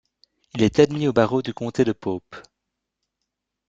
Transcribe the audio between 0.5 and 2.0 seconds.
Il est admis au barreau du comté de